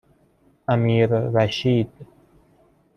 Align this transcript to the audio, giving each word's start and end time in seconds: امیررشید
امیررشید 0.67 1.89